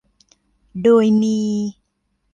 [0.83, 1.39] โดยมี